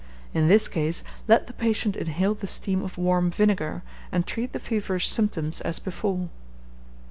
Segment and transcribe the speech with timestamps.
[0.33, 4.59] In this case let the patient inhale the steam of warm vinegar, and treat the
[4.59, 6.29] feverish symptoms as before.